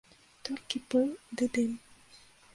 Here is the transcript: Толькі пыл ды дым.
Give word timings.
Толькі 0.47 0.81
пыл 0.95 1.05
ды 1.35 1.51
дым. 1.59 1.71